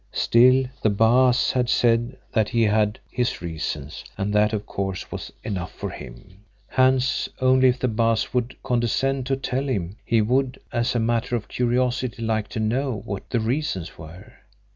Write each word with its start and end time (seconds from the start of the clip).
Still, 0.13 0.63
the 0.81 0.89
Baas 0.89 1.51
had 1.51 1.69
said 1.69 2.17
that 2.33 2.49
he 2.49 2.63
had 2.63 2.97
his 3.11 3.39
reasons, 3.39 4.03
and 4.17 4.33
that 4.33 4.51
of 4.51 4.65
course 4.65 5.11
was 5.11 5.31
enough 5.43 5.71
for 5.71 5.91
him, 5.91 6.43
Hans, 6.69 7.29
only 7.39 7.67
if 7.67 7.77
the 7.77 7.87
Baas 7.87 8.33
would 8.33 8.55
condescend 8.63 9.27
to 9.27 9.35
tell 9.35 9.67
him, 9.69 9.97
he 10.03 10.19
would 10.19 10.59
as 10.71 10.95
a 10.95 10.99
matter 10.99 11.35
of 11.35 11.47
curiosity 11.47 12.23
like 12.23 12.47
to 12.47 12.59
know 12.59 13.03
what 13.05 13.29
the 13.29 13.39
reasons 13.39 13.95
were. 13.99 14.33